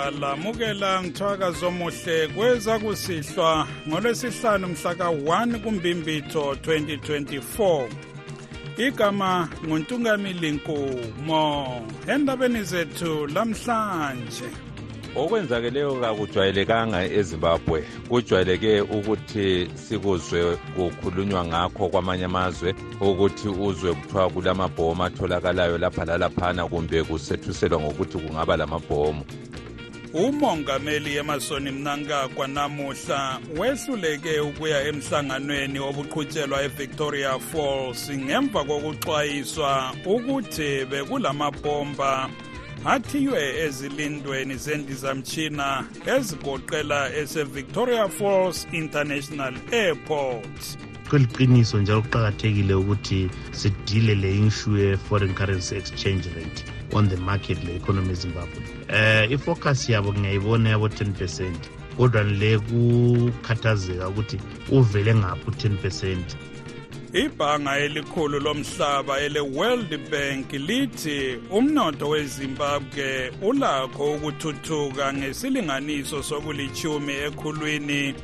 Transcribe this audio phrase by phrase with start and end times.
[0.00, 7.88] siyalamukela mthwakazi omuhle kweza kusihlwa ngolwesihlanu mhla ka-1 kumbimbitho 2024
[8.76, 14.50] igama nguntungamili nkumo endabeni zethu lamhlanje.
[15.16, 17.84] Okwenzakeleyo kakujwayelekanga ezimbabwe.
[18.08, 27.02] Kujwayeleke ukuthi sikuzwe kukhulunywa ngakho kwamanye amazwe ukuthi uzwe kuthiwa kulamabhomu atholakalayo lapha lalaphana kumbe
[27.02, 29.24] kusethuselwa ngokuthi kungaba lamabhomu
[30.14, 42.30] umongameli emasoni mnangagwa namuhla wehluleke ukuya emhlanganweni obuqhutshelwa evictoria falls ngemva kokuxwayiswa ukuthi bekulamabhomba
[42.84, 45.68] athiywe ezilindweni zendizamtshina
[46.14, 50.60] ezigoqela esevictoria falls international airport.
[51.08, 58.12] Kweliqiniso njalo kuqakathekile ukuthi sidile le issue ye-foreign currency exchange rate on the market le-economy
[58.12, 64.38] ezimbabwe eh ifocus yabo ngiyayibona yabo 10 percent kodwa le kukhathazeka ukuthi
[64.72, 66.36] uvele ngaphi u-10 percent.
[67.12, 78.14] Ibhanga elikhulu lomhlaba ele-world bank lithi umnotho wezimbabwe ulakho ukuthuthuka ngesilinganiso sokulichumi ekhulwini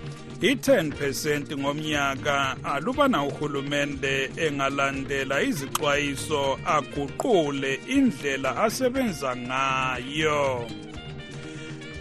[0.41, 10.67] i-10% ngomnyaka alubana uhulumende engalandela izixwayiso aguqule indlela asebenza ngayo.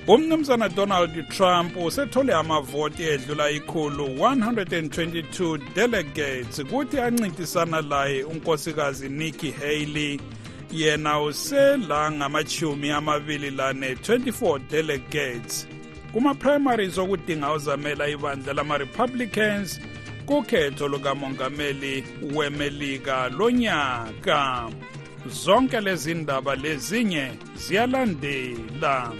[0.07, 10.19] Umnumzana donald trump usethole amavoti edlula ikhulu 122 delegates kuthi ancintisana laye unkosikazi nikki haley.
[10.71, 15.67] Yena usela ngamachumi amabili lane 24 delegates.
[16.15, 19.81] Kuma-primaries okudinga uzamela ibandla lama-republicans
[20.25, 22.03] kukhetho lukamongameli
[22.35, 24.69] wemelika lonyaka
[25.27, 29.11] zonke lezi ndaba lezinye ziyalandela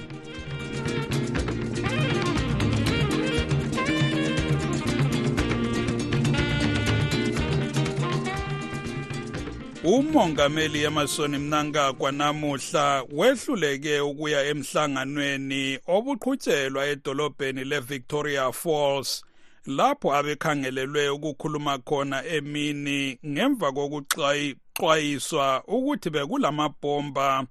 [9.86, 19.26] umongameli emasoni mnangagwa namuhla wehluleke ukuya emhlanganweni obuqhutshelwa edolobheni le-victoria falls
[19.66, 27.46] lapho abekhangelelwe ukukhuluma khona emini ngemva kokuxwayiswa ukuthi bekulamabhomba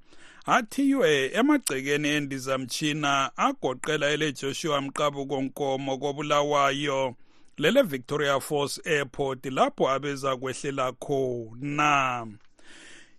[0.46, 7.14] athiywe emagcekeni endizamtshina agoqela elejoshua mqabuko nkomo kobulawayo.
[7.58, 12.26] Lele Victoria Falls Airport lapho abeza kwehlela khona.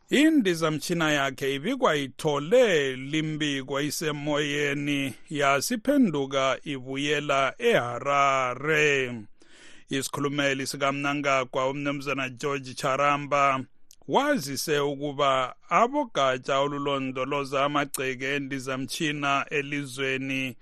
[0.10, 9.14] Indizamtshina yakhe ibikwa ithole limbiko isemoyeni yasiphenduka ibuyela eHarare.
[9.90, 13.64] Isikhulumeli sikamnangagwa umnumzana George Charamba
[14.08, 20.56] wazise ukuba abogatsha olulondoloza amagceke endizamtshina elizweni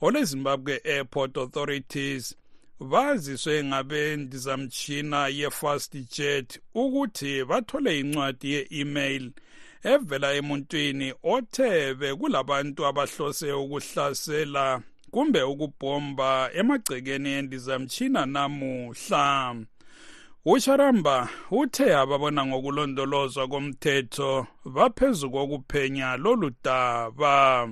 [0.00, 2.36] olezimbabwe airport authorities
[2.80, 9.32] baziswe ngabendizamtshina ye-fast jet ukuthi bathole incwadi ye-email
[9.84, 19.56] evela emuntwini othe bekulabantu abahlose ukuhlasela kumbe ukubhomba emagcekeni endizamtshina namuhla.
[20.44, 27.68] Usharamba uthe ababona ngokulondolozwa komthetho baphezu kokuphenya lolu daba.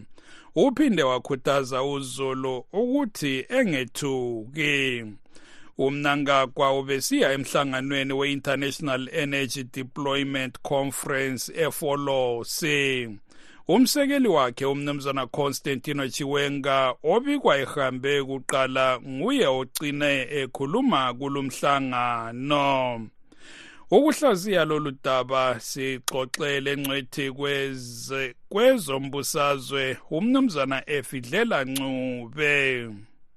[0.55, 5.05] Uphinde wakhuthaza uzulu ukuthi engethuki.
[5.79, 13.19] Umnangagwa ubesiya emhlanganweni we-international energy deployment conference efolosi.
[13.69, 23.09] Umsekeli wakhe umnumzana constantino chiwenga obikwa ehambe kuqala nguye ogcine ekhuluma kulumhlangano
[23.91, 27.33] ukuhlaziya lolu daba sixoxele ngcwethi
[28.49, 32.91] kwezombusazwe umnumzana efidlela ncube.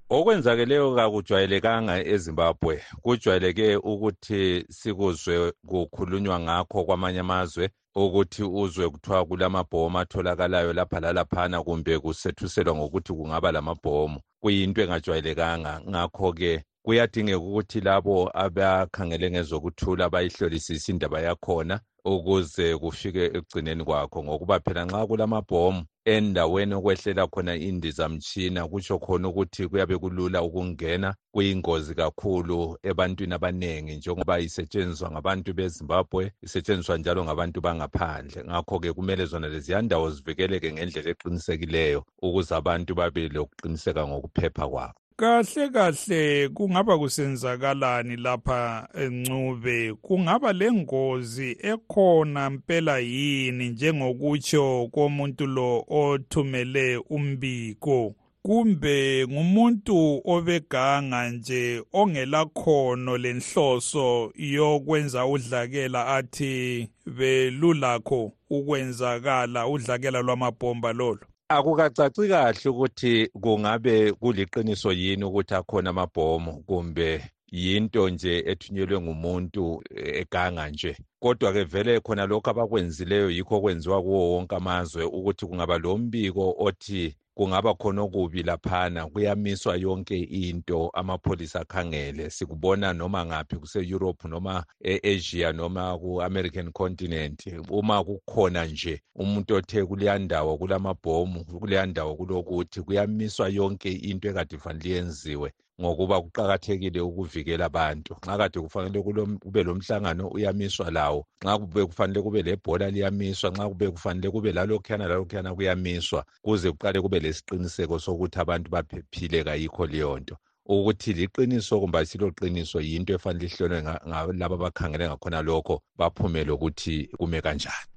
[0.10, 2.84] Okwenzakeleyo kakujwayelekanga ezimbabwe.
[3.04, 12.00] Kujwayeleke ukuthi sikuzwe kukhulunywa ngakho kwamanye amazwe ukuthi uzwe kuthiwa kulamabhomu atholakalayo lapha lalaphana kumbe
[12.00, 14.20] kusethuselwa ngokuthi kungaba lamabhomu.
[14.42, 15.82] Kuyinto engajwayelekanga.
[15.90, 21.76] Ngakho-ke kuyadingeka ukuthi labo abakhangele ngezokuthula bayihlolisise indaba yakhona
[22.06, 29.68] ukuze kufike ekugcineni kwakho ngokuba phela nxa kulamabhomu endaweni okwehlela khona indizamtshina kutsho khona ukuthi
[29.70, 32.58] kuyabe kulula ukungena kuyingozi kakhulu
[32.90, 38.44] ebantwini abanengi njengoba isetshenziswa ngabantu bezimbabwe isetshenziswa njalo ngabantu bangaphandle.
[38.50, 45.01] Ngakho-ke kumele zona leziya ndawo zivikeleke ngendlela eqinisekileyo ukuze abantu babe lokuqiniseka ngokuphepha kwabo.
[45.22, 49.94] Kahle kahle kungaba kusenzakalani lapha encube?
[49.94, 58.16] Kungaba lengozi ekhona mpela yini njengokutsho komuntu lo othumele umbiko?
[58.42, 72.28] Kumbe ngumuntu obeganga nje ongelakhono lenhloso yokwenza udlakela athi belulakho ukwenzakala udlakela lwamabhomba lolo akukacaci
[72.28, 77.22] kahle ukuthi kungabe kuliqiniso yini ukuthi akhona amabhomu kumbe
[77.52, 80.98] yinto nje ethunyelwe ngumuntu eganga nje?
[81.20, 87.16] Kodwa-ke vele khona lokhu abakwenzileyo yikho okwenziwa kuwo wonke amazwe ukuthi kungaba lo mbiko othi
[87.34, 92.30] kungaba khona okubi laphana kuyamiswa yonke into amapholisa akhangele.
[92.30, 97.48] Sikubona noma ngaphi kuse-europe noma e-asia noma ku-american continent.
[97.70, 104.58] Uma kukhona nje umuntu othe kuleya ndawo kulamabhomu kuleya ndawo kulokuthi kuyamiswa yonke into ekade
[104.58, 105.52] fanele yenziwe.
[105.82, 108.16] Ngokuba kuqakathekile ukuvikela abantu.
[108.24, 109.00] Nxa kade kufanele
[109.44, 115.08] kube lomhlangano uyamiswa lawo nxa kube kufanele kube lebhola liyamiswa nxa kube kufanele kube lalokhuyana
[115.08, 120.36] lalokhuyana kuyamiswa kuze kuqale kube lesiqiniseko sokuthi abantu baphephile kayikho leyo nto
[120.66, 127.91] ukuthi liqiniso kumbe asiloqiniso yinto efanele ihlolwe ngalabo abakhangele ngakhona lokho baphumele ukuthi kume kanjani.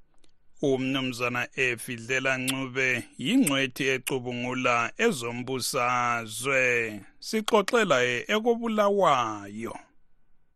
[0.61, 6.61] Umnumzana efidlela ncube yingcwethi ecubungula ezombusazwe.
[7.19, 7.97] Sixoxela
[8.33, 9.75] ekobulawayo.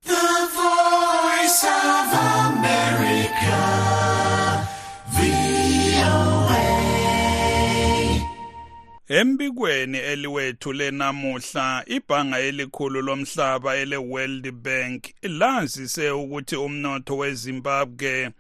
[0.04, 2.10] The voice of
[2.46, 3.90] America,
[9.10, 18.32] embikweni eliwethule namuhla ibhanga elikhulu lomhlaba ele-world bank lazise ukuthi umnotho wezimbabwe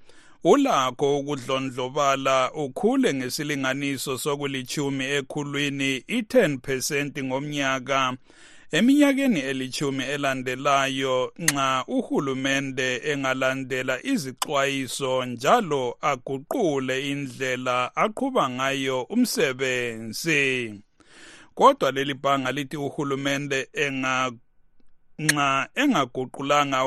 [0.44, 8.18] ulakho ukudlondlobala ukhule ngesilinganiso sokulichumi ekhulwini i-10% ngomnyaka.
[8.71, 20.74] Eminyakeni elichumi elandelayo nxa uhulumende engalandela izixwayiso njalo aguqule indlela aqhuba ngayo umsebenzi.
[21.56, 24.31] Kodwa leli bhanga lithi uhulumende enga
[25.19, 26.85] nxa engaguqulanga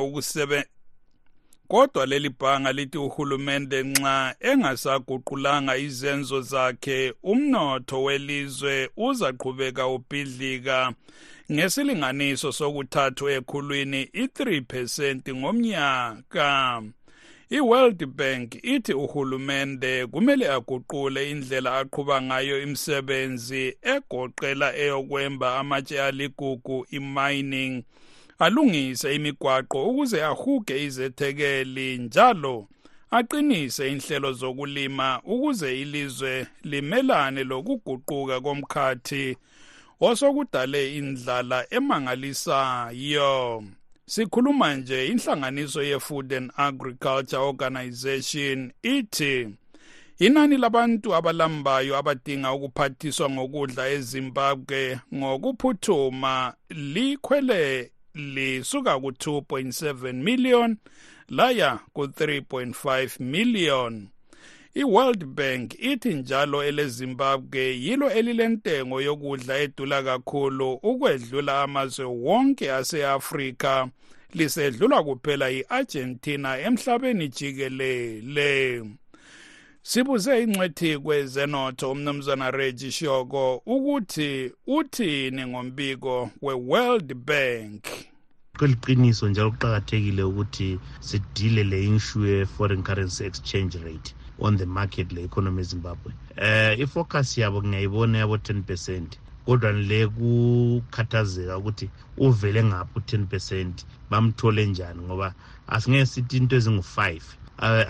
[1.72, 10.78] kodwa leli bhanga lithi uhulumende nxa engasaguqulanga izenzo zakhe umnotho welizwe uzaqhubeka ubhidlika.
[11.52, 16.82] Ngesilinganiso sokuthathu ekhulwini i-3% ngomnyaka.
[17.50, 27.84] I-world bank ithi uhulumende kumele aguqule indlela aqhuba ngayo imisebenzi egoqela eyokwemba amatshe aligugu i-mining.
[28.44, 32.66] Alungise imigwaqo ukuze ahuge izethekeli njalo
[33.10, 39.36] aqinise inhlelo zokulima ukuze ilizwe limelane lokuguquka komkhathi
[40.00, 43.64] osokudale indlala emangalisayo.
[44.06, 49.48] Sikhuluma nje inhlanganiso ye-food and agriculture organization ithi
[50.18, 60.76] inani labantu abalambayo abadinga ukuphathiswa ngokudla ezimbabwe ngokuphuthuma likhwele lisuka ku-2.7 million
[61.28, 64.08] laya ku-3.5 million.
[64.74, 73.88] I-world bank ithi njalo elezimbabwe yilo elilentengo yokudla edula kakhulu ukwedlula amazwe wonke ase-afrika.
[74.34, 78.84] Lisedlulwa kuphela i-argentina emhlabeni jikelele.
[79.84, 87.84] Sibuze ingcwethi kwezenotho umnumzana regi shoko ukuthi uthini ngombiko we-world bank?
[88.58, 95.60] Kweliqiniso njalo kuqakathekile ukuthi sidile le issue ye-foreign currency exchange rate on the market le-economy
[95.60, 103.26] ezimbabwe eh ifocus yabo ngiyayibona yabo 10 percent kodwa le kukhathazeka ukuthi uvele ngaphi u-10
[103.26, 105.34] percent bamthole njani ngoba
[105.66, 107.24] asingeke sithi into ezingu-five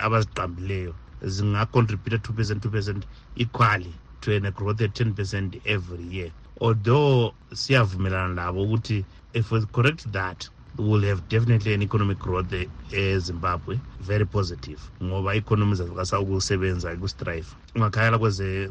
[0.05, 0.93] abaziqambileyo.
[1.23, 6.31] Zingacontributa 2 percent 2 percent equally to an growth at 10 percent every year.
[6.61, 12.53] Although siyavumelana labo ukuthi if we correct that we will have definitely an economic growth
[12.91, 18.19] ezimbabwe very positive ngoba economy zazikasa ukusebenza kustrive ungakhayela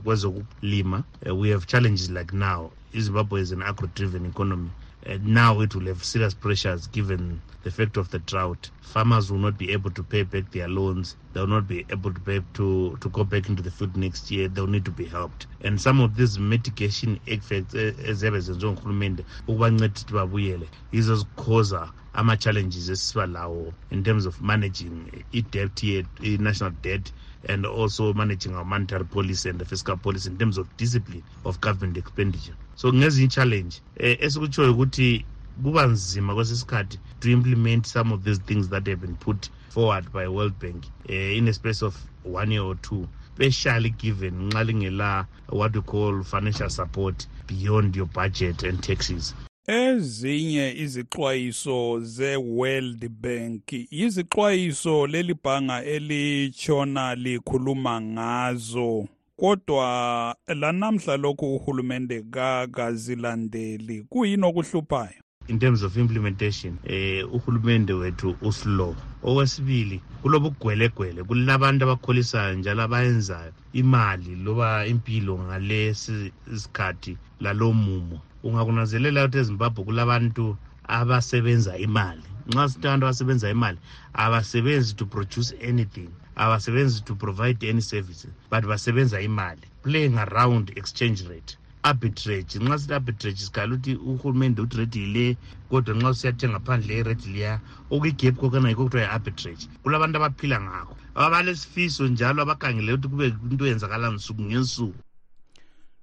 [0.04, 2.70] kwezokulima uh, we have challenges like now.
[2.92, 4.70] Izimbabwe is an agro driven economy
[5.06, 8.70] Uh, now it will have serious pressures given the fact of the drought.
[8.82, 11.16] Farmers will not be able to pay back their loans.
[11.32, 14.30] They will not be able to pay to, to go back into the field next
[14.30, 14.48] year.
[14.48, 15.46] They will need to be helped.
[15.62, 21.92] And some of these mitigation effects eh, eziyabe zenziwe nguhulumende ukubanceda ukuthi babuyele yizo zikhoza
[22.14, 27.12] ama-challenges esiba lawo in terms of managing i-debt i-national debt
[27.48, 31.60] and also managing our monetary policy and the fiscal policy in terms of discipline of
[31.60, 35.24] government expenditure so ngezinye i-challenge um esikutshoyo ukuthi
[35.62, 40.26] kuba nzima kwesisikhathi to implement some of these things that have been put forward by
[40.26, 45.26] world bank uh, in a space of one year or two especially given nxa lingela
[45.48, 49.34] what we call financial support beyond your budget and taxes.
[49.66, 59.08] Ezinye izixwayiso ze-world bank yizixwayiso leli bhanga elitshona likhuluma ngazo
[59.42, 68.94] kodwa lanamhla lokhu uhulumende kakazilandeli kuyini okuhluphayo in terms of implementation eh uhulumende wethu uslow.
[69.22, 78.20] Okwesibili kulobugwelegwele kulabantu abakholisayo njalo abayenzayo imali loba impilo ngalesi isikhathi lalo mumo.
[78.44, 80.56] Ungakunazelela ukuthi ezimbabwe kulabantu
[80.88, 82.22] abasebenza imali.
[82.48, 83.78] Nxa sithi abantu abasebenza imali
[84.14, 86.10] abasebenzi to produce anything.
[86.36, 89.62] Abasebenzi to provide any services but basebenza imali.
[89.82, 91.56] Playing around exchange rate.
[91.82, 95.36] Arbitrage nxa sithi arbitrage sikhala ukuthi uhulumende uthi rate yile
[95.70, 97.60] kodwa nxa usiyathenga phandle irate liya
[97.90, 99.68] okuyigap kokana yikho kuthiwa yi-arbitrage.
[99.82, 100.96] Kulabantu abaphila ngakho.
[101.14, 105.00] Abalesifiso njalo abakhangele ukuthi kube into eyenzakala nsuku ngensuku.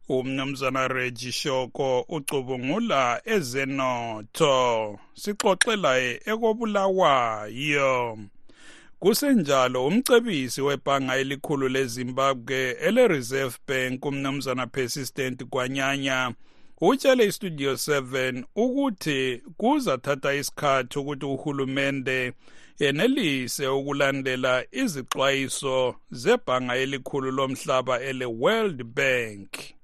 [0.10, 8.18] Umnumzana regi shoko ucubungula ezenotho sixoxelaye ekobulawayo
[9.00, 16.34] kusenjalo umcebisi webhanga elikhulu lezimbabwe ele-reserve bank umnumzana persistent kwanyanya
[16.82, 22.34] utshele istudio 7 ukuthi kuzathatha isikhathi ukuthi uhulumende
[22.80, 29.79] yenelise ukulandela izixwayiso zebhanga elikhulu lomhlaba ele-world bank.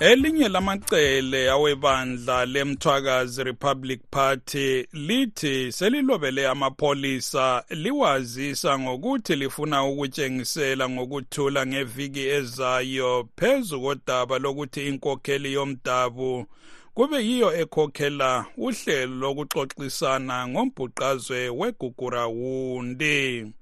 [0.00, 12.20] Elinye lamacele awebandla lemthwakazi republic party lithi selilobele amapholisa liwazisa ngokuthi lifuna ukutshengisela ngokuthula ngeviki
[12.20, 16.46] ezayo phezu kodaba lokuthi inkokheli yomdabu
[16.94, 23.52] kube yiyo ekhokhela uhlelo lokuxoxisana ngombhuqazwe wegugurawundi.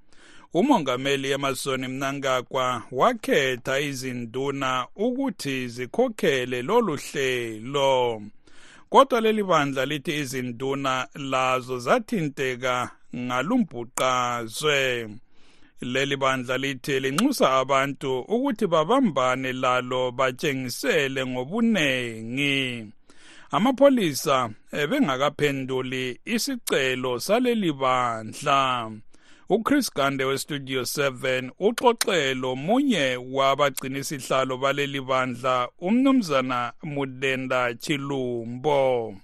[0.55, 8.23] Umongameli emasoni mnangagwa wakhetha izinduna ukuthi zikhokhele lolu hlelo.
[8.91, 15.09] Kodwa leli bandla lithi izinduna lazo zathinteka ngalumbhuqazwe.
[15.81, 22.87] Leli bandla lithi linxusa abantu ukuthi babambane lalo batshengisele ngobunengi.
[23.51, 28.91] Amapholisa ebengakaphenduli isicelo saleli bandla.
[29.51, 39.15] Uchris gande westudio 7 uxoxelo munye wabagcinisihlalo baleli bandla umnumzana mudenda chilumbo.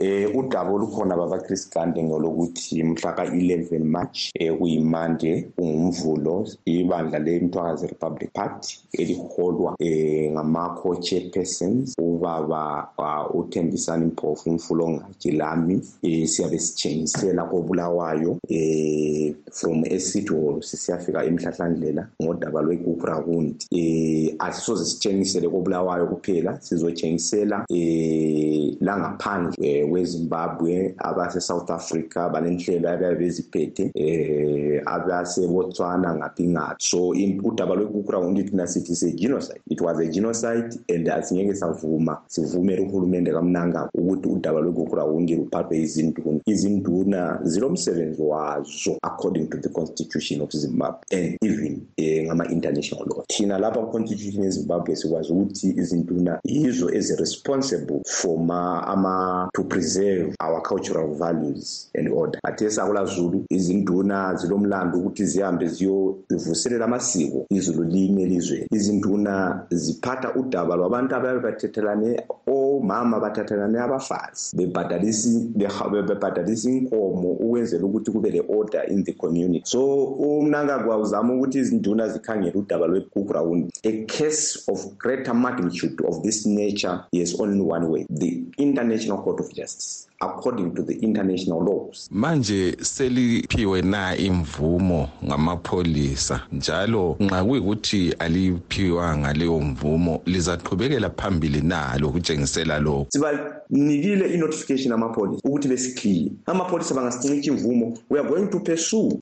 [0.00, 7.86] Eh udaba olukhona baba Chris Gande ngolokuthi mhla ka11 March eh kuyimande ungumvulo ibandla lemthwakazi
[7.86, 17.44] Republic Party eliholwa eh ngama co-chairpersons ubaba uh, uThembisani Mpofu umfulongaji lami eh siyabe sitshengisela
[17.44, 27.64] kobulawayo eh from eCity Hall sisiyafika emhlahlandlela ngodaba lwegugrawundi eh asisoze sitshengisele kobulawayo kuphela sizotshengisela
[27.68, 36.76] eh langaphandle eh, wezimbabwe abase-south africa balenhlelo ababe beziphethe eh abasebotswana ngaphi ngaphi.
[36.78, 37.14] So
[37.44, 39.60] udaba lwegugrawundi thina sithi se-genocide.
[39.70, 46.40] It was a genocide and asingeke savuma sivumele uhulumende kamnangagwa ukuthi udaba lwegugrawundi luphathwe izinduna
[46.46, 53.24] izinduna zilomsebenzi wazo according to the constitution of zimbabwe and even eh, ngama-international law.
[53.28, 60.60] Thina lapha ku-constitution yezimbabwe sikwazi ukuthi izinduna yizo ezi-responsible for ma ama to preserve our
[60.60, 62.40] cultural values and order.
[62.44, 71.14] Khathesi akulazulu izinduna zilomlando ukuthi zihambe ziyovuselela amasiko izulu lime elizweni izinduna ziphatha udaba lwabantu
[71.14, 74.56] ababe bathethelane omama bathathelane abafazi.
[74.56, 79.62] Bebhadalisa inkomo ukwenzela ukuthi kube le-order in the community.
[79.64, 86.46] So umnankagwa uzama ukuthi izinduna zikhangele udaba lwegugrawundi a case of greater magnitude of this
[86.46, 91.64] nature is only one way the international court of justice exists according to the international
[91.64, 92.08] laws.
[92.10, 102.78] Manje seliphiwe na imvumo ngamapholisa njalo nxa kuyikuthi aliphiwanga leyo mvumo lizaqhubekela phambili na lokutshengisela
[102.78, 103.06] lokhu.
[103.10, 109.20] Sibanikile i-notification amapholisa ukuthi besikhiye amapholisa bangasincitsha imvumo we are going to pursue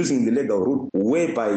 [0.00, 1.50] using the legal route whereby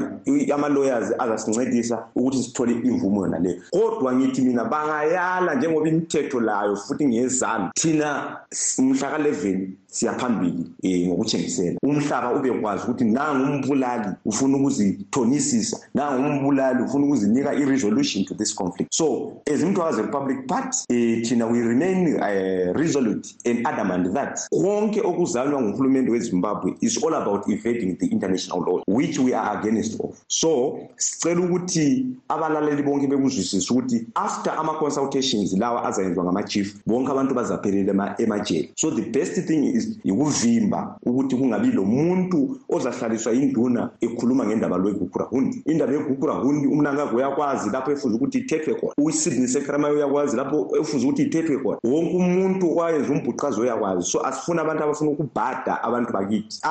[0.53, 7.07] ama-lawyers azasincedisa ukuthi sithole imvumo yona leyo kodwa ngithi mina bangayala njengoba imithetho layo futhi
[7.07, 8.37] ngezami thina
[8.81, 18.25] mhla ka-11 siyaphambili um ngokuthengisela umhlaba ubekwazi ukuthi nangumbulali ufuna ukuzithonisisa nangumbulali ufuna ukuzinika i-resolution
[18.25, 18.93] to this conflict.
[18.93, 25.01] So as umthwakazi republic party um thina we remain uh, resolute and adamant that konke
[25.01, 30.15] okuzanywa nguhulumende wezimbabwe is all about evading the international law which we are against of.
[30.27, 38.15] So sicela ukuthi abalaleli bonke bekuzwisise ukuthi after ama-consultations lawa azayenziwa ngama-chief bonke abantu bazaphelela
[38.17, 44.77] emajele so the best thing is priest yikuvimba ukuthi kungabi lomuntu ozahlaliswa yinduna ekhuluma ngendaba
[44.77, 48.93] lwegugurahundi indaba yegugurahundi umnangagwe uyakwazi lapho efuza ukuthi ithethwe khona.
[48.97, 51.77] Usidney sekramayo uyakwazi lapho efuza ukuthi ithethwe khona.
[51.83, 54.03] Wonke umuntu okwayenza umbhuqazi uyakwazi.
[54.11, 56.61] So asifuni abantu abafuna ukubhada abantu bakithi.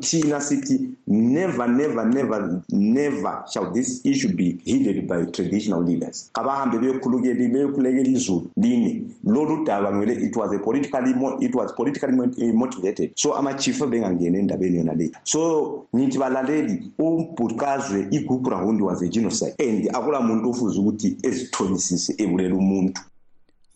[0.00, 6.30] Thina sithi never never never never shall this issue be heeded by traditional leaders.
[6.34, 9.06] Abahambe beyokhulekela izulu line.
[9.24, 14.38] Lolu daba ngele it was a politically it was politically eh, motivated so ama-chief bengangeni
[14.38, 15.10] endabeni yona le.
[15.24, 22.54] So ngithi balaleli umbhuqazwe igugurahundi was a genocide and akula muntu ofuze ukuthi ezithonisise ebulela
[22.54, 23.00] umuntu.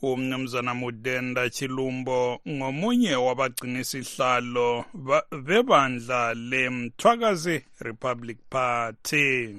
[0.03, 4.85] Umnumzana mudenda chilumbo ngomunye wabagcinisihlalo
[5.47, 9.57] bebandla lemthwakazi republic party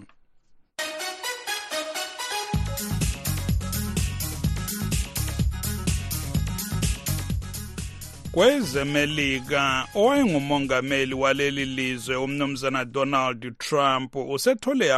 [8.39, 14.93] kwezemelika owayengumongameli waleli lizwe umnumzana donald trump usethole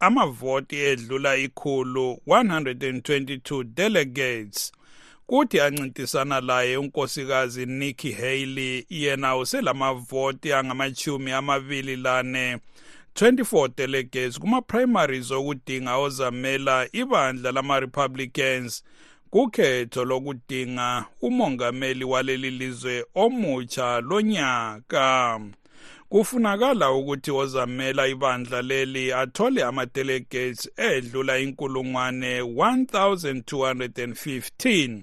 [0.00, 4.72] amavoti edlula ikhulu 122 delegates.
[5.26, 12.58] Kuthi ancintisana laye unkosikazi nikki haley yena uselamavoti angamachumi amabili lane.
[13.14, 18.84] 24 delegates kuma-primaries okudinga ozamela ibandla lama-republicans.
[19.32, 25.40] Kukhetho lokudinga umongameli waleli lizwe omutsha lonyaka.
[26.08, 35.00] Kufunakala ukuthi ozamela ibandla leli athole ama-delegates edlula inkulungwane 1215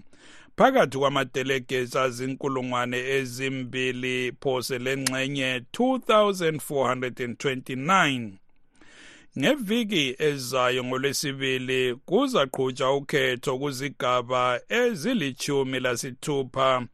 [0.58, 8.30] phakathi kwama-delegates azinkulungwane ezimbili phose lengxenye 2429
[9.38, 16.88] ngeviki ezayo ngolwesibili kuzaqhutshwa ukhetho kuzigaba ezilithumi lasithupha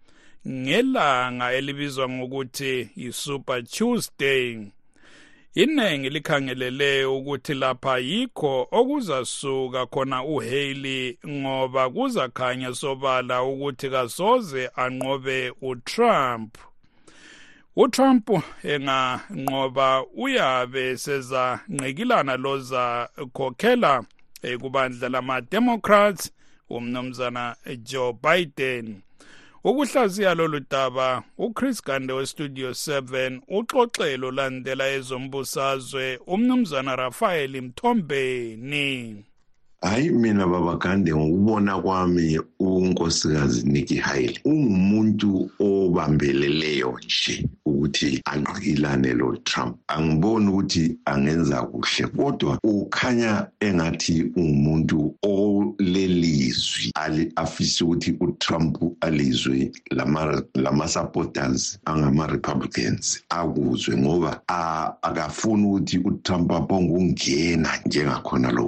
[0.47, 4.67] ngelanga elibizwa ngokuthi yi-super tuesday.
[5.55, 16.57] Iningi likhangelele ukuthi lapha yikho okuzasuka khona uhaley ngoba kuzakhanya sobala ukuthi kasoze anqobe utrump.
[17.75, 18.29] uTrump
[18.63, 24.03] enganqoba uyabe seza ngqikilana loza khokhela
[24.61, 26.31] kubandla lama-democrats
[26.69, 29.01] umnumzana joe biden.
[29.63, 39.23] Ukuhlaziya lolu daba uchris gande westudio 7 uxoxelo landela ezombusazwe umnumzana rafael mthombeni.
[39.85, 49.77] Hayi mina babagande ngokubona kwami unkosikazi Nikki Haley ungumuntu obambeleleyo nje ukuthi anqikilane lo Trump
[49.87, 56.91] angiboni ukuthi angenza kuhle kodwa ukhanya engathi ungumuntu olelizwi
[57.35, 64.41] afise ukuthi uTrump alizwe lama lama supporters angama Republicans akuzwe ngoba
[65.01, 68.67] akafuni ukuthi uTrump abonge ungena njengakhona lo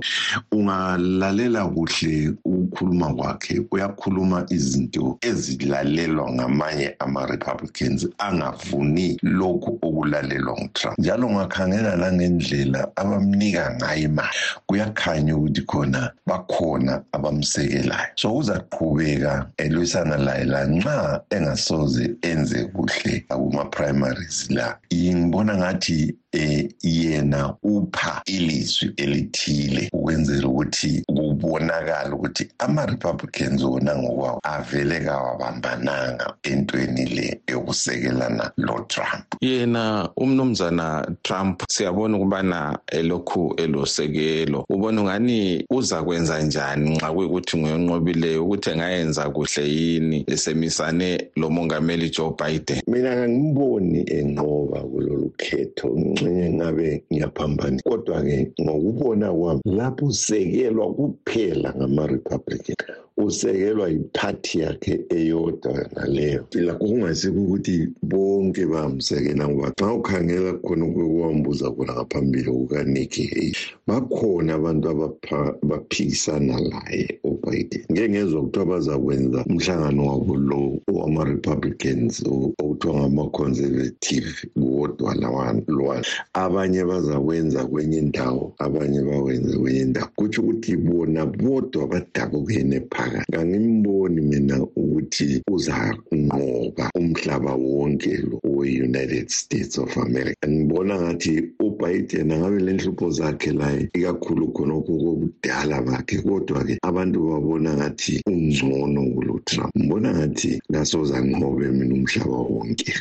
[0.52, 11.00] unga lalela kuhle ukukhuluma kwakhe uyakhuluma izinto ezilalelwa ngamanye ama-republicans angafuni lokhu okulalelwa ngutrump.
[11.00, 14.30] Njalo ngakhangela langendlela abamnika ngayo imali
[14.68, 18.12] kuyakhanya ukuthi khona bakhona abamsekelayo.
[18.16, 24.78] So uzaqhubeka elwisana laye lanxa engasoze enze kuhle kuma-primaries la.
[24.94, 35.00] Ngibona ngathi eh yena upha ilizwi elithile ukwenzela ukuthi kubonakala ukuthi ama-republicans wona ngokwawo avele
[35.00, 39.26] kawabambananga entweni le yokusekelana lo-trump.
[39.42, 44.66] Yena umnumzana trump siyabona ukubana elokhu elosekelo.
[44.70, 52.10] Ubona ungani uza kwenza njani nxa kuyikuthi nguyonqobileyo ukuthi engayenza kuhle yini esemisane lo mongameli
[52.10, 52.82] joe biden?
[52.88, 55.88] Mina kangimboni enqoba kulolu khetho.
[56.28, 63.07] Ngixenye ngabe ngiyaphambanisa kodwa-ke ngokubona kwami lapho usekelwa kuphela ngama-republican.
[63.18, 66.46] Usekelwa yiphathi yakhe eyodwa naleyo.
[66.54, 73.54] Lakho kungasikho ukuthi bonke bamsekela ngoba xa ukhangela khona kwambuza khona ngaphambili kukanikki haley
[73.88, 77.84] bakhona abantu abaphikisana laye ubiden.
[77.92, 86.04] Ngeke ngezwa kuthiwa bazakwenza umhlangano wabo lo wama-republicans okuthiwa ngama-conservative kodwa lwana
[86.34, 90.10] abanye bazakwenza kwenye indawo abanye bawenze kwenye indawo.
[90.16, 99.78] Kutsho ukuthi bona bodwa badabukene phakathi kangimboni mina ukuthi uzanqoba umhlaba wonke lo we-united states
[99.78, 100.48] of america.
[100.48, 107.74] Ngibona ngathi ubiden angabe le nhlupho zakhe laye ikakhulu khonokho kobudala bakhe kodwa-ke abantu babona
[107.76, 112.94] ngathi ungcono kulo-trump ngibona ngathi kasozanqobe mina umhlaba wonke.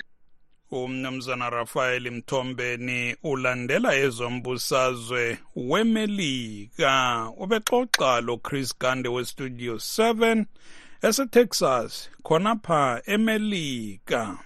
[0.71, 7.29] Umnumzana rafael mthombeni ulandela ezombusazwe wemelika.
[7.37, 10.45] Ubexoxa lo-chris gande westudio 7
[11.03, 14.39] esetexas khonapha emelika.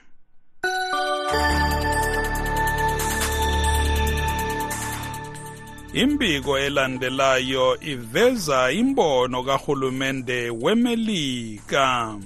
[5.92, 12.18] Imbiko elandelayo iveza imbono kahulumende wemelika.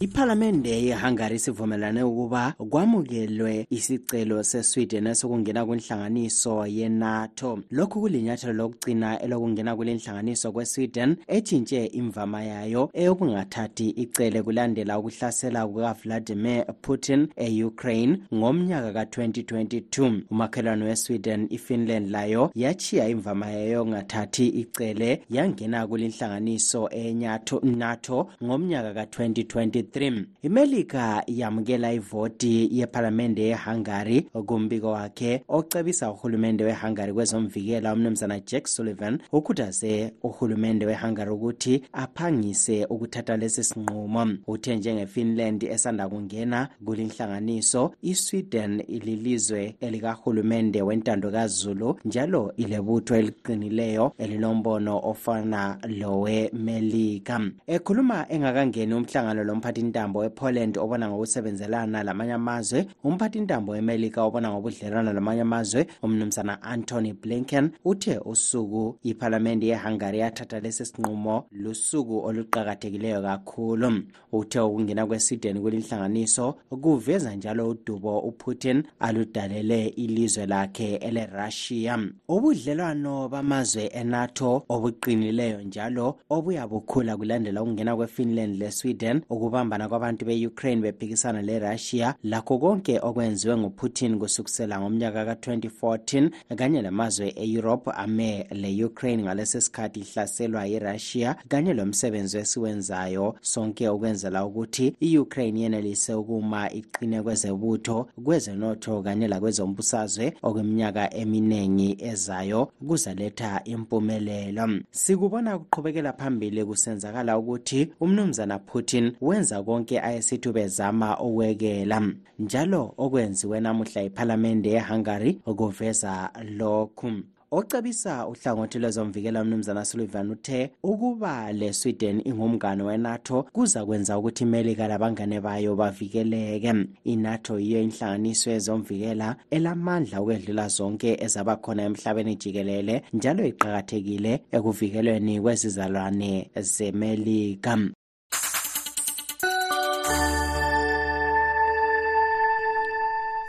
[0.00, 7.58] Iphalamende yehungary sivumelane ukuba kwamukelwe isicelo sesweden esokungena kwinhlanganiso yenato.
[7.70, 16.64] Lokhu kulinyathelo lokugcina elokungena kule nhlanganiso kwesweden etshintshe imvama yayo eyokungathathi icele kulandela ukuhlasela kukavladimir
[16.82, 26.88] putin e-ukraine ngomnyaka ka-2022 umakhelwane wesweden ifinland layo yachiya imvama yayo yokungathathi icele yangena kulinhlanganiso
[26.90, 37.92] enato ngomnyaka ka-2023 23 imelika yamukela ivoti yephalamende yehungary kumbiko wakhe ocebisa uhulumende wehungary kwezomvikela
[37.92, 44.28] umnumzana jack sullivan ukhuthaze uhulumende wehungary ukuthi aphangise ukuthatha lesi sinqumo.
[44.46, 55.78] Uthe njengefinland esanda kungena kulinhlanganiso isweden ililizwe elikahulumende wentando kazulu njalo ilebutho eliqinileyo elinombono ofana
[55.88, 57.40] lowemelika.
[57.66, 65.40] Ekhuluma engakangeni umhlangano lomphathi umphathintambo wepoland obona ngokusebenzelana lamanye amazwe umphathintambo wemelika obona ngobudlelwano lamanye
[65.40, 74.02] amazwe umnumzana antony blinken uthe usuku iphalamende yehungary yathatha lesi sinqumo lusuku oluqakathekileyo kakhulu.
[74.32, 81.98] Uthe ukungena kwesweden kulinhlanganiso kuveza njalo udubo uputin aludalele ilizwe lakhe elerussia.
[82.28, 89.20] Ubudlelwano bamazwe enato obuqinileyo njalo obuyabukhula kulandela ukungena kwefinland lesweden
[89.70, 97.90] ukubambana kwabantu be-ukraine bephikisana lerussia lakho konke okwenziwe nguputin kusukisela ngomnyaka ka-2014 kanye lamazwe e-europe
[97.90, 103.34] ame le-ukraine ngalesi sikhathi ihlaselwa yirussia kanye lomsebenzi esiwenzayo.
[103.40, 113.60] Sonke ukwenzela ukuthi i-ukraine yenelise ukuma iqine kwezebutho kwezenotho kanye lakwezombusazwe okweminyaka eminengi ezayo kuzaletha
[113.64, 114.80] impumelelo.
[114.90, 121.98] Sikubona kuqhubekela phambili kusenzakala ukuthi umnumzana putin wenza konke ayesithi bezama ukwekela.
[122.38, 127.10] Njalo okwenziwe namuhla iphalamende yehungary kuveza lokhu.
[127.52, 135.40] Ocebisa uhlangothi lwezomvikela umnumzana sullivan uthe ukuba le-sweden ingumngane wenato kuza kwenza ukuthi imelika labangane
[135.40, 136.74] bayo bavikeleke.
[137.04, 146.50] Inato yiyo inhlanganiso yezomvikela elamandla ukwedlula zonke ezaba khona emhlabeni jikelele njalo iqakathekile ekuvikelweni kwezizalwane
[146.54, 147.78] zemelika.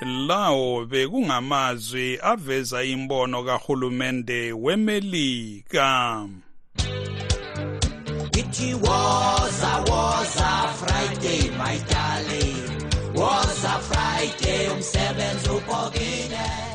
[0.06, 6.28] Lawo bekungamazwi aveza imbono kahulumende wemelika.
[8.40, 12.62] Ithi woza woza Friday my darling.
[13.16, 16.72] Woza Friday umsebenzi ubhokile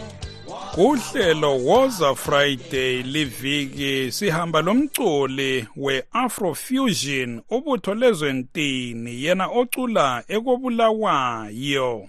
[0.75, 12.09] kuhlelo woza friday liviki sihamba lomculi we-afrofusion ubutho lezwentini yena ocula ekobulawayo.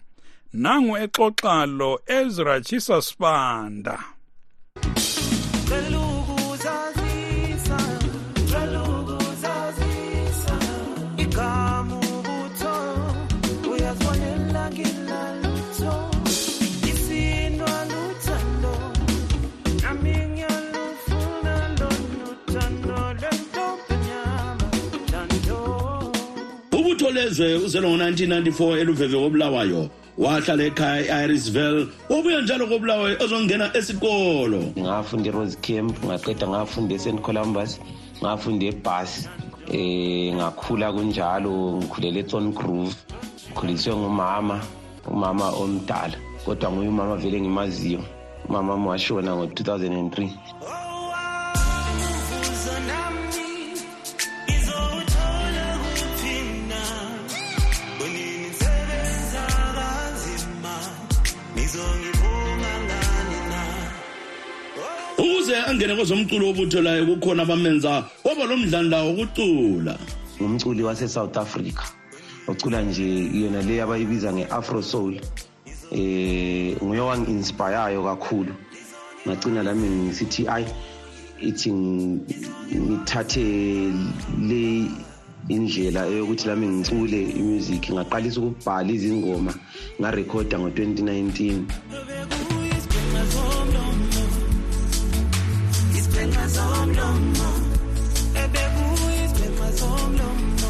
[0.63, 3.97] Nangu exoxalo ezra chisa spanda
[5.69, 7.77] Belukuzazisa,
[8.51, 10.55] belukuzazisa,
[11.23, 12.75] igama ubutho,
[13.71, 15.93] uyazibonela ngilalutho,
[16.91, 18.73] isinwa luthando,
[19.83, 24.67] nami ngiyalufuna lolu thando lwentombenyama,
[25.11, 25.59] thando.
[26.77, 29.81] ubutho lezwe uzelwe ngo-1994 eluveve kobulawayo
[30.17, 31.87] wahlala ekhaya e-irisville.
[32.09, 34.59] Wabuya njalo kobulawayo ezongena esikolo.
[34.77, 37.79] Ngafunda e-rose camp ngaqeda ngafunda e-st columbus
[38.21, 39.29] ngafunda ebhasi
[39.71, 42.95] eh ngakhula kunjalo ngikhulela eThorn Grove
[43.51, 44.61] ngikhuliswe ngumama
[45.07, 48.01] umama omdala kodwa nguye umama vele ngimaziyo
[48.49, 50.86] umama wami washona ngo-2003
[65.47, 69.97] ukuze angene kwezomculo wobutho layo kukhona abamenza waba lo mdlandla wokucula.
[70.41, 71.83] Ngumculi wase-south africa
[72.47, 75.15] ocula nje yona le abayibiza nge-afro soul
[75.91, 78.53] eh nguye wangi-inspireyo kakhulu.
[79.25, 80.65] Ngagcina lami ngisithi ayi
[81.39, 82.19] ithi ng-
[82.75, 83.91] ngithathe
[84.49, 84.91] le
[85.47, 89.53] indlela yokuthi lami ngicule imusic ngaqalisa ukubhala izingoma
[89.99, 91.63] ngarekhoda ngo-2019
[96.47, 100.69] Isiqhenqa zomlomo, isiqhenqa zomlomo, ebekuyi isiqhenqa zomlomo,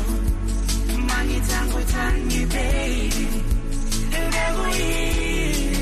[1.08, 3.26] mangithanga uthangi baby,
[4.20, 4.90] ebekuyi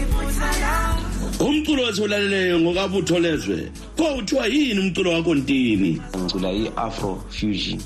[0.02, 1.46] iphutha lakho.
[1.46, 6.02] umculo wesiwulaleleyo ngokabutho lezwe kwawuthiwa yini umculo wakho ntini?
[6.18, 7.80] Ngicula i-afro fusion.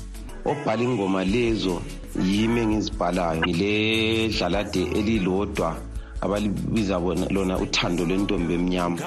[0.44, 1.82] Obhala ingoma lezo
[2.18, 5.76] yimi engizibhalayo ngile dlalade elilodwa
[6.20, 6.98] abalibiza
[7.30, 8.98] lona uthando lwentombi emnyama.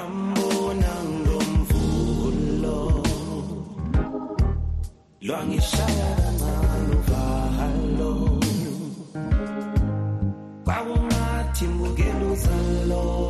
[5.24, 6.36] Lange sayangan
[12.36, 13.23] zalo.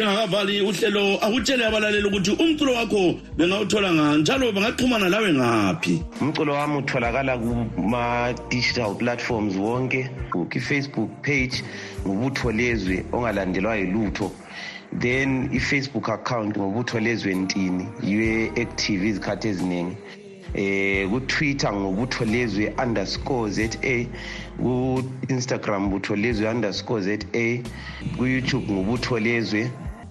[0.00, 6.02] Singakavali uhlelo akutshele abalaleli ukuthi umculo wakho bengawuthola ngani njalo bangaxhumana lawe ngaphi?
[6.20, 10.08] Umculo wami utholakala kuma-digital platforms wonke.
[10.54, 11.62] I-facebook page
[12.06, 14.32] ngobutho lezwe ongalandelwa yilutho.
[14.98, 19.96] Then i-facebook account ngobutho lezwe ntini yiyo active izikhathi eziningi.
[20.54, 23.68] Eh ku-twitter ngobutho lezwe underscore za
[24.56, 27.18] ku-instagram butho lezwe underscore za
[28.16, 29.70] ku-youtube ngobutho lezwe.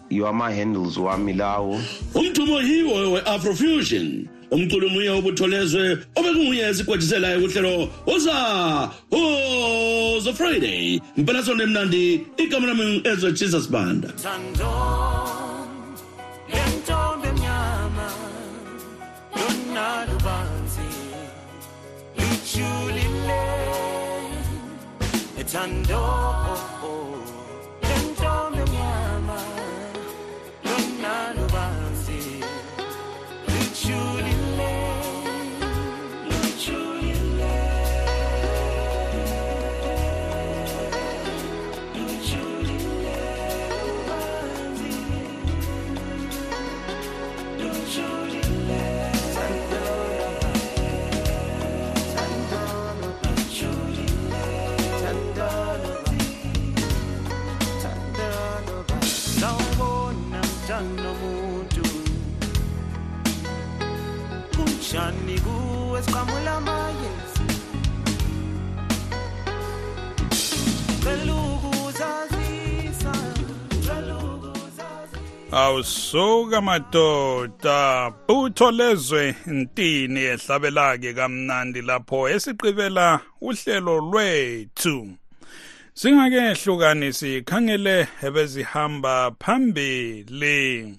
[0.10, 1.82] Yiwo ama-handles wami lawo
[2.16, 8.36] umthumo yiwo we-afrofusion umculo munye wobutho lezwe obekunguye esigwejiselayo kuhlelo woza
[9.12, 11.00] woza friday.
[11.18, 14.08] Mpelasonto emnandi igama lami ezwe jesus banda.
[14.08, 15.09] Thando,
[75.70, 85.08] awusuka madoda butho lezwe ntini ehlabelake kamnandi lapho esiqibela uhlelo lwethu.
[85.94, 90.98] Singake hlukani sikhangele ebezihamba phambili.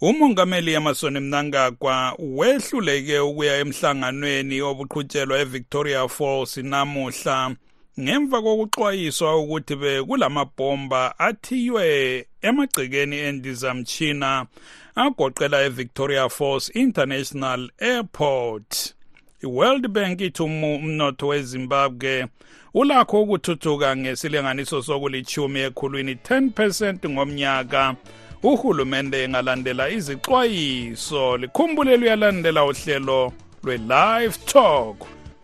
[0.00, 7.56] Umongameli emerson mnangagwa wehluleke ukuya emhlanganweni obuqhutshelwa evictoria falls namuhla.
[8.00, 14.46] Ngemva kokuxwayiswa ukuthi bekulamabhomba athiywe emagcekeni endizamtshina
[14.94, 18.94] agoqela evictoria falls international airport
[19.42, 22.26] iworld bank ithi umu- umnotho wezimbabwe
[22.74, 27.94] ulakho ukuthuthuka ngesilinganiso sokulithumi ekhulwini 10 percent ngomnyaka.
[28.42, 33.32] Uhulumende engalandela izixwayiso likhumbule luyalandela uhlelo
[33.64, 34.96] lwe-live talk.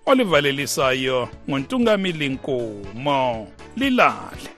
[0.06, 4.50] Olivalelisayo nguntungamili nkumo lilale.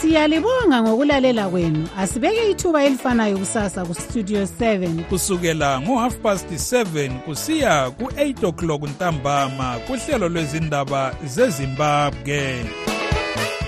[0.00, 1.88] Siyalibonga ngokulalela kwenu.
[1.98, 10.28] Asibeke ithuba elifanayo kusasa kustudio 7 kusukela ngo-half past 7 kusiya ku-8 o'clock ntambama kuhlelo
[10.28, 12.64] lwezindaba zezimbabwe.